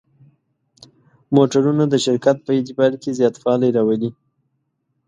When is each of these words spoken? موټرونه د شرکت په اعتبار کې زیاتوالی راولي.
موټرونه 1.35 1.83
د 1.89 1.95
شرکت 2.05 2.37
په 2.45 2.51
اعتبار 2.57 2.91
کې 3.01 3.09
زیاتوالی 3.19 3.69
راولي. 3.77 4.09